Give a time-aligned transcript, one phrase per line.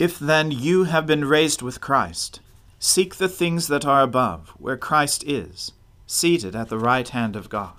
[0.00, 2.40] If then you have been raised with Christ,
[2.78, 5.72] seek the things that are above, where Christ is,
[6.06, 7.74] seated at the right hand of God.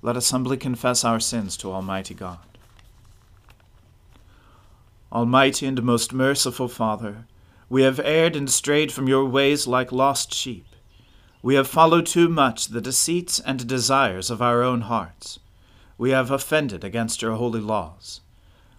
[0.00, 2.38] Let us humbly confess our sins to Almighty God.
[5.12, 7.26] Almighty and most merciful Father,
[7.68, 10.64] we have erred and strayed from your ways like lost sheep.
[11.42, 15.40] We have followed too much the deceits and desires of our own hearts.
[15.98, 18.22] We have offended against your holy laws.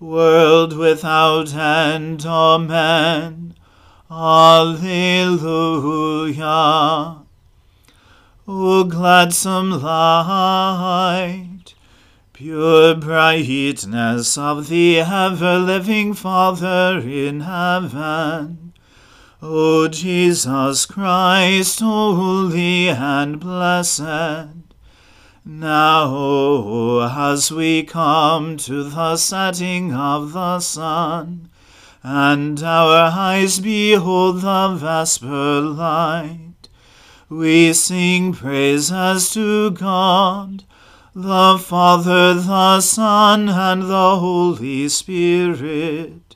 [0.00, 2.24] world without end.
[2.26, 3.54] Amen.
[4.10, 4.88] Alleluia.
[8.50, 11.74] O gladsome light,
[12.32, 18.72] pure brightness of the ever-living Father in heaven,
[19.42, 24.57] O Jesus Christ, holy and blessed,
[25.50, 31.48] now, as we come to the setting of the sun,
[32.02, 36.68] and our eyes behold the vesper light,
[37.30, 40.64] we sing praises to God,
[41.14, 46.27] the Father, the Son, and the Holy Spirit.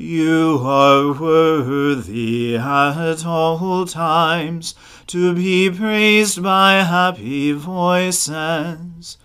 [0.00, 4.76] You are worthy at all times
[5.08, 9.18] to be praised by happy voices.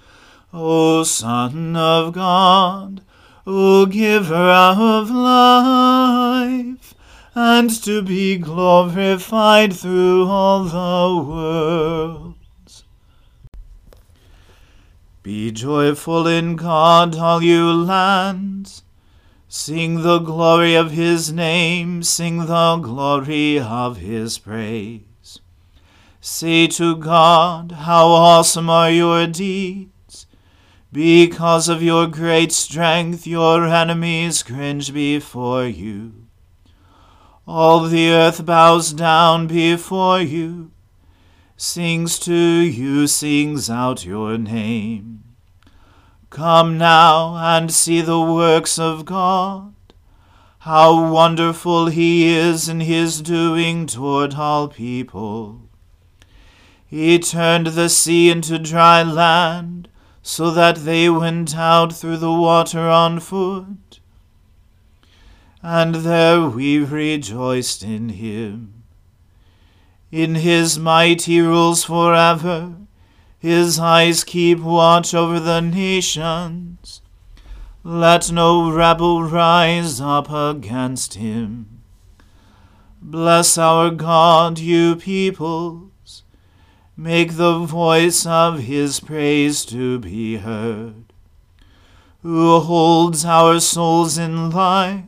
[0.51, 3.01] O Son of God,
[3.45, 6.95] O Giver of life,
[7.35, 12.83] and to be glorified through all the worlds.
[15.21, 18.82] Be joyful in God, all you lands.
[19.55, 25.39] Sing the glory of his name, sing the glory of his praise.
[26.19, 30.25] Say to God, How awesome are your deeds!
[30.91, 36.25] Because of your great strength, your enemies cringe before you.
[37.47, 40.71] All the earth bows down before you,
[41.55, 45.22] sings to you, sings out your name.
[46.33, 49.75] Come now and see the works of God,
[50.61, 55.61] how wonderful he is in his doing toward all people.
[56.87, 59.89] He turned the sea into dry land,
[60.23, 63.99] so that they went out through the water on foot.
[65.61, 68.85] And there we rejoiced in him.
[70.11, 72.73] In his might he rules forever.
[73.43, 77.01] His eyes keep watch over the nations.
[77.83, 81.81] Let no rebel rise up against him.
[83.01, 86.23] Bless our God, you peoples.
[86.95, 91.11] Make the voice of his praise to be heard.
[92.21, 95.03] Who holds our souls in life,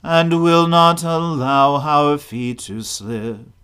[0.00, 3.55] and will not allow our feet to slip.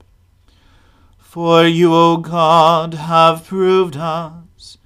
[1.32, 4.76] For you, O God, have proved us.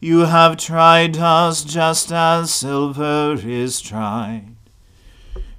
[0.00, 4.56] You have tried us just as silver is tried.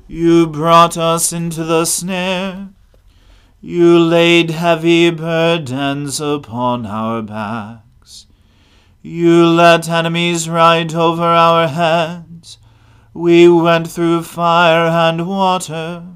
[0.07, 2.69] You brought us into the snare
[3.61, 8.25] you laid heavy burdens upon our backs.
[9.03, 12.57] You let enemies ride over our heads.
[13.13, 16.10] We went through fire and water,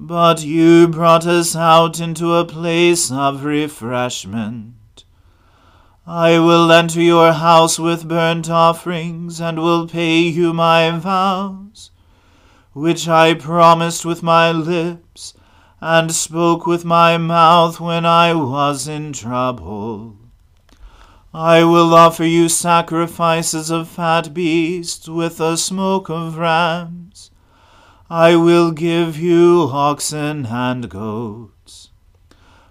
[0.00, 5.04] but you brought us out into a place of refreshment.
[6.06, 11.90] I will enter your house with burnt offerings, and will pay you my vows,
[12.72, 15.34] which I promised with my lips,
[15.80, 20.16] and spoke with my mouth when I was in trouble.
[21.34, 27.27] I will offer you sacrifices of fat beasts with the smoke of rams.
[28.10, 31.90] I will give you oxen and goats.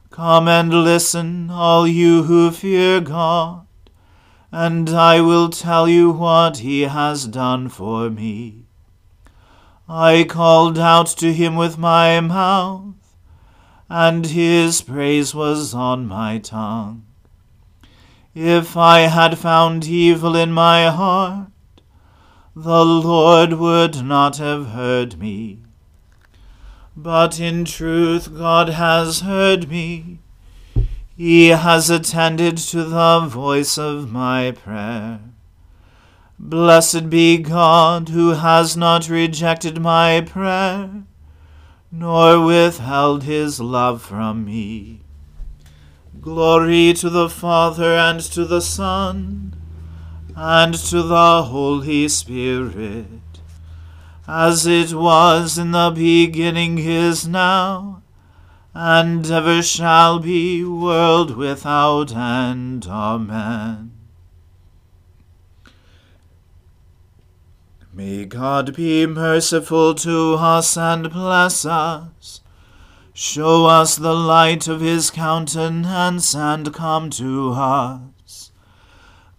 [0.09, 3.67] Come and listen, all you who fear God,
[4.51, 8.65] and I will tell you what he has done for me.
[9.87, 12.95] I called out to him with my mouth,
[13.89, 17.05] and his praise was on my tongue.
[18.33, 21.49] If I had found evil in my heart,
[22.59, 25.59] the Lord would not have heard me.
[26.95, 30.17] But in truth, God has heard me.
[31.15, 35.19] He has attended to the voice of my prayer.
[36.39, 41.03] Blessed be God, who has not rejected my prayer,
[41.91, 45.01] nor withheld his love from me.
[46.19, 49.56] Glory to the Father and to the Son
[50.39, 53.07] and to the Holy Spirit,
[54.27, 58.03] as it was in the beginning is now,
[58.71, 62.85] and ever shall be, world without end.
[62.85, 63.93] Amen.
[67.91, 72.41] May God be merciful to us and bless us.
[73.11, 78.01] Show us the light of his countenance and come to us.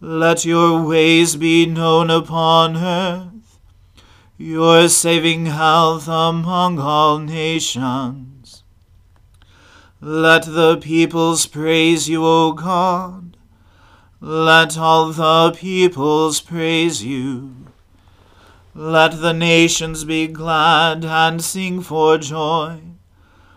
[0.00, 3.58] Let your ways be known upon earth,
[4.36, 8.62] your saving health among all nations.
[10.00, 13.36] Let the peoples praise you, O God.
[14.20, 17.66] Let all the peoples praise you.
[18.76, 22.82] Let the nations be glad and sing for joy,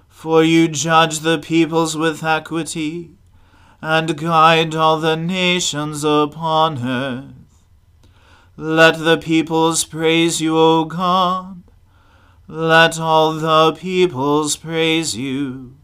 [0.10, 3.12] for you judge the peoples with equity
[3.82, 7.34] and guide all the nations upon earth.
[8.56, 11.64] Let the peoples praise you, O God.
[12.48, 15.76] Let all the peoples praise you.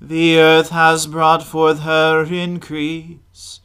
[0.00, 3.60] The earth has brought forth her increase.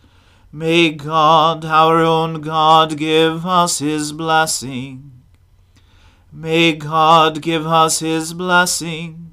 [0.52, 5.12] May God, our own God, give us his blessing.
[6.34, 9.29] May God give us his blessing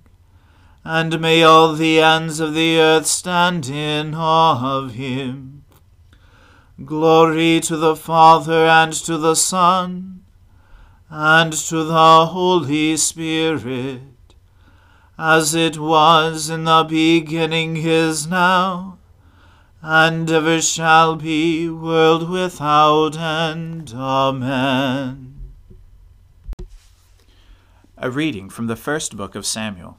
[0.89, 5.65] and may all the ends of the earth stand in awe of him.
[6.85, 10.23] Glory to the Father and to the Son
[11.11, 14.01] and to the Holy Spirit,
[15.19, 18.97] as it was in the beginning is now,
[19.83, 23.93] and ever shall be, world without end.
[23.93, 25.35] Amen.
[27.99, 29.99] A reading from the first book of Samuel.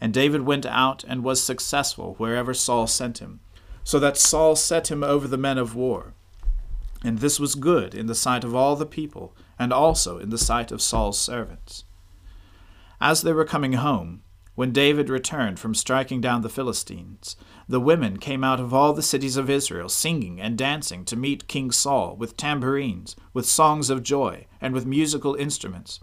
[0.00, 3.40] And David went out and was successful wherever Saul sent him,
[3.82, 6.14] so that Saul set him over the men of war.
[7.02, 10.38] And this was good in the sight of all the people, and also in the
[10.38, 11.84] sight of Saul's servants.
[13.00, 14.22] As they were coming home,
[14.54, 17.36] when David returned from striking down the Philistines,
[17.68, 21.46] the women came out of all the cities of Israel, singing and dancing to meet
[21.46, 26.00] King Saul, with tambourines, with songs of joy, and with musical instruments.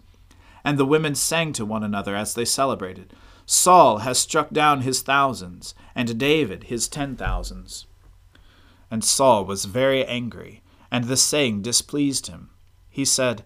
[0.64, 3.12] And the women sang to one another as they celebrated
[3.46, 7.86] Saul has struck down his thousands, and David his ten thousands.
[8.90, 12.50] And Saul was very angry, and the saying displeased him.
[12.88, 13.44] He said,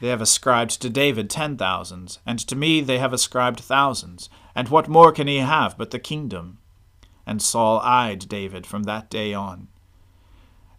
[0.00, 4.68] They have ascribed to David ten thousands, and to me they have ascribed thousands, and
[4.68, 6.58] what more can he have but the kingdom?
[7.24, 9.68] And Saul eyed David from that day on.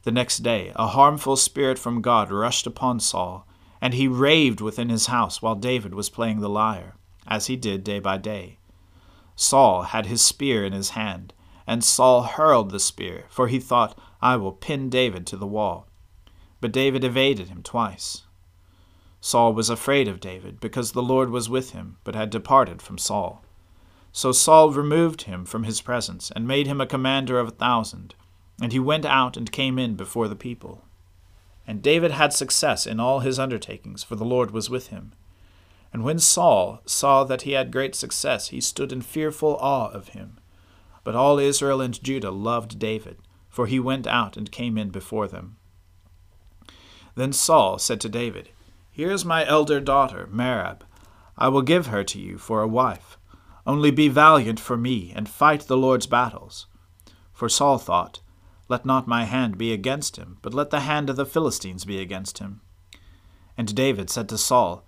[0.04, 3.48] The next day a harmful spirit from God rushed upon Saul,
[3.80, 6.97] and he raved within his house while David was playing the lyre
[7.28, 8.58] as he did day by day.
[9.36, 11.34] Saul had his spear in his hand,
[11.68, 15.88] and Saul hurled the spear, for he thought, I will pin David to the wall.
[16.60, 18.24] But David evaded him twice.
[19.20, 22.98] Saul was afraid of David, because the Lord was with him, but had departed from
[22.98, 23.44] Saul.
[24.12, 28.16] So Saul removed him from his presence, and made him a commander of a thousand.
[28.62, 30.86] And he went out and came in before the people.
[31.68, 35.12] And David had success in all his undertakings, for the Lord was with him.
[35.94, 40.10] And when Saul saw that he had great success, he stood in fearful awe of
[40.10, 40.40] him.
[41.04, 43.18] But all Israel and Judah loved David,
[43.50, 45.58] for he went out and came in before them.
[47.16, 48.50] Then Saul said to David,
[48.92, 50.82] Here is my elder daughter, Merab.
[51.38, 53.18] I will give her to you for a wife.
[53.66, 56.68] Only be valiant for me, and fight the Lord's battles.
[57.34, 58.22] For Saul thought,
[58.70, 62.00] Let not my hand be against him, but let the hand of the Philistines be
[62.00, 62.62] against him.
[63.58, 64.86] And David said to Saul,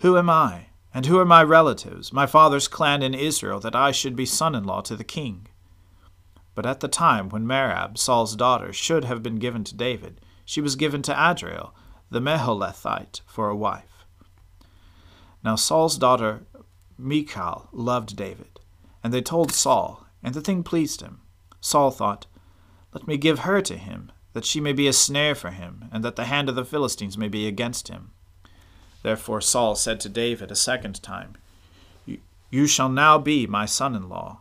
[0.00, 3.90] Who am I, and who are my relatives, my father's clan in Israel, that I
[3.90, 5.48] should be son in law to the king?
[6.54, 10.60] But at the time when Merab, Saul's daughter, should have been given to David, she
[10.60, 11.74] was given to Adriel,
[12.10, 14.06] the Meholathite, for a wife.
[15.42, 16.46] Now Saul's daughter
[16.96, 18.60] Michal loved David,
[19.02, 21.22] and they told Saul, and the thing pleased him.
[21.60, 22.26] Saul thought,
[22.92, 26.04] Let me give her to him, that she may be a snare for him, and
[26.04, 28.12] that the hand of the Philistines may be against him.
[29.02, 31.34] Therefore Saul said to David a second time,
[32.50, 34.40] You shall now be my son in law.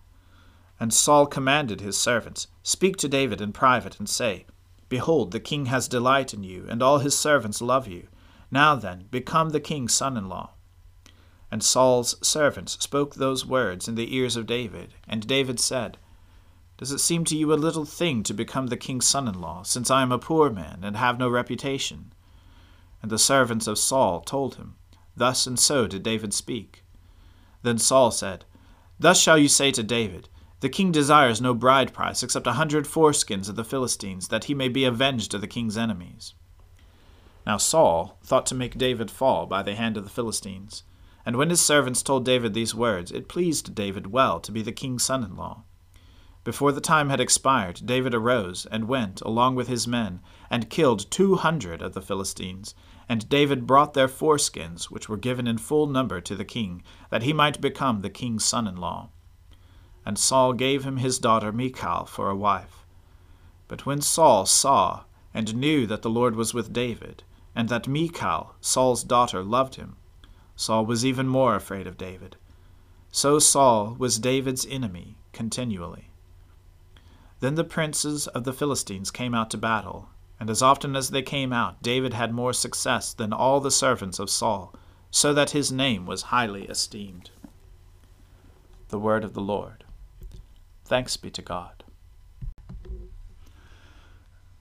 [0.79, 4.45] And Saul commanded his servants, Speak to David in private, and say,
[4.89, 8.07] Behold, the king has delight in you, and all his servants love you.
[8.49, 10.51] Now then, become the king's son in law.
[11.51, 14.93] And Saul's servants spoke those words in the ears of David.
[15.07, 15.97] And David said,
[16.77, 19.63] Does it seem to you a little thing to become the king's son in law,
[19.63, 22.13] since I am a poor man and have no reputation?
[23.07, 24.75] And the servants of Saul told him,
[25.15, 26.83] Thus and so did David speak.
[27.63, 28.43] Then Saul said,
[28.99, 30.27] Thus shall you say to David,
[30.59, 34.53] The king desires no bride price except a hundred foreskins of the Philistines, that he
[34.53, 36.33] may be avenged of the king's enemies.
[37.45, 40.83] Now Saul thought to make David fall by the hand of the Philistines.
[41.25, 44.73] And when his servants told David these words, it pleased David well to be the
[44.73, 45.63] king's son in law.
[46.43, 51.09] Before the time had expired, David arose and went, along with his men, and killed
[51.09, 52.75] two hundred of the Philistines.
[53.09, 57.23] And David brought their foreskins, which were given in full number to the king, that
[57.23, 59.09] he might become the king's son in law.
[60.05, 62.85] And Saul gave him his daughter Michal for a wife.
[63.67, 67.23] But when Saul saw and knew that the Lord was with David,
[67.55, 69.97] and that Michal, Saul's daughter, loved him,
[70.55, 72.35] Saul was even more afraid of David.
[73.11, 76.09] So Saul was David's enemy continually.
[77.39, 81.21] Then the princes of the Philistines came out to battle, and as often as they
[81.21, 84.73] came out, David had more success than all the servants of Saul,
[85.09, 87.31] so that his name was highly esteemed.
[88.89, 89.83] The word of the Lord.
[90.85, 91.83] Thanks be to God.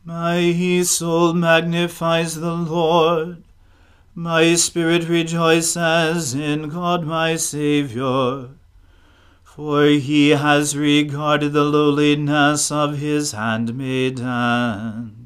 [0.04, 3.42] My soul magnifies the Lord.
[4.14, 8.50] My spirit rejoices in God my Saviour,
[9.42, 15.25] for he has regarded the lowliness of his handmaiden.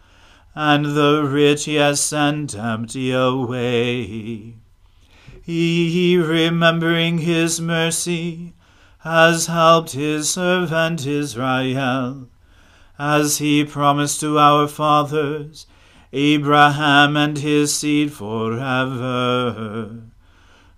[0.53, 4.55] and the rich has sent empty away.
[5.43, 8.53] He, remembering his mercy,
[8.99, 12.27] has helped his servant Israel,
[12.99, 15.65] as he promised to our fathers,
[16.13, 20.01] Abraham and his seed forever.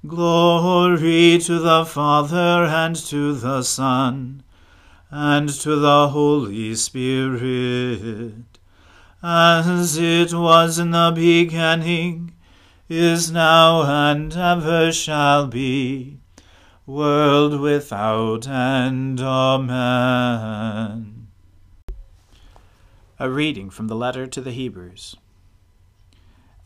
[0.05, 4.43] Glory to the Father and to the Son
[5.09, 8.33] and to the Holy Spirit,
[9.23, 12.33] as it was in the beginning,
[12.89, 16.17] is now, and ever shall be,
[16.85, 19.21] world without end.
[19.21, 20.47] Amen.
[23.17, 25.15] A reading from the letter to the Hebrews.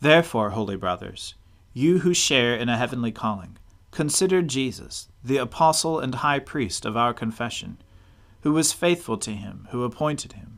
[0.00, 1.34] Therefore, holy brothers,
[1.72, 3.56] you who share in a heavenly calling,
[3.92, 7.78] consider Jesus, the apostle and high priest of our confession,
[8.40, 10.57] who was faithful to him who appointed him,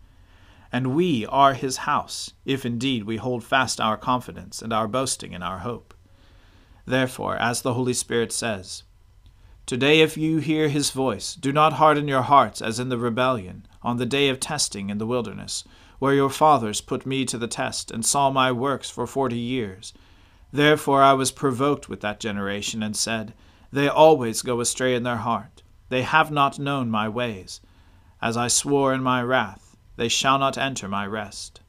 [0.71, 5.33] and we are his house, if indeed we hold fast our confidence and our boasting
[5.33, 5.93] in our hope.
[6.85, 8.83] Therefore, as the Holy Spirit says,
[9.65, 13.65] Today, if you hear his voice, do not harden your hearts as in the rebellion,
[13.81, 15.63] on the day of testing in the wilderness,
[15.99, 19.93] where your fathers put me to the test, and saw my works for forty years.
[20.51, 23.33] Therefore I was provoked with that generation, and said,
[23.71, 25.63] They always go astray in their heart.
[25.89, 27.61] They have not known my ways.
[28.21, 29.70] As I swore in my wrath,
[30.01, 31.61] they shall not enter my rest.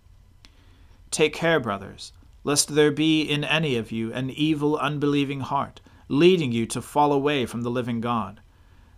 [1.11, 6.51] Take care, brothers, lest there be in any of you an evil, unbelieving heart, leading
[6.51, 8.41] you to fall away from the living God.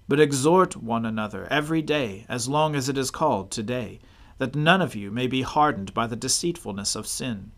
[0.06, 3.98] But exhort one another every day, as long as it is called today,
[4.38, 7.50] that none of you may be hardened by the deceitfulness of sin.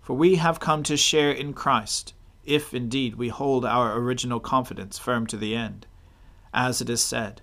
[0.00, 2.14] For we have come to share in Christ,
[2.46, 5.86] if indeed we hold our original confidence firm to the end.
[6.54, 7.42] As it is said,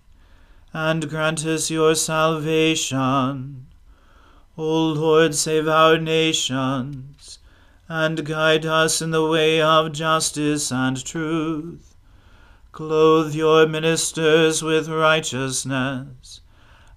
[0.73, 3.67] and grant us your salvation.
[4.57, 7.39] O Lord, save our nations,
[7.89, 11.95] and guide us in the way of justice and truth.
[12.71, 16.41] Clothe your ministers with righteousness,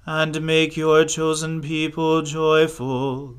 [0.07, 3.37] and make your chosen people joyful.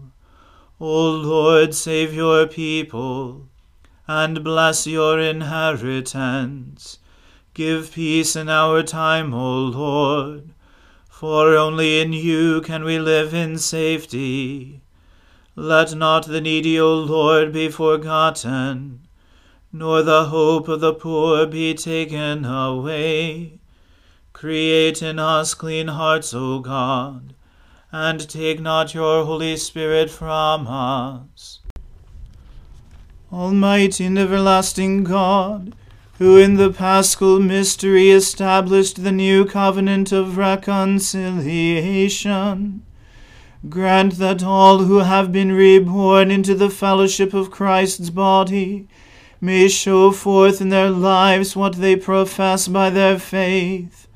[0.81, 3.47] O Lord, save your people,
[4.05, 6.99] and bless your inheritance
[7.55, 10.49] Give peace in our time, O Lord,
[11.09, 14.81] for only in you can we live in safety.
[15.55, 19.07] Let not the needy, O Lord, be forgotten,
[19.71, 23.59] nor the hope of the poor be taken away.
[24.33, 27.35] Create in us clean hearts, O God,
[27.89, 31.61] and take not your Holy Spirit from us.
[33.31, 35.73] Almighty and everlasting God,
[36.17, 42.81] who in the paschal mystery established the new covenant of reconciliation.
[43.67, 48.87] Grant that all who have been reborn into the fellowship of Christ's body
[49.41, 54.07] may show forth in their lives what they profess by their faith.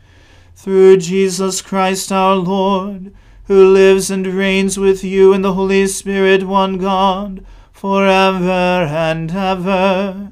[0.56, 3.14] Through Jesus Christ our Lord,
[3.46, 9.32] who lives and reigns with you in the Holy Spirit, one God, for ever and
[9.32, 10.32] ever.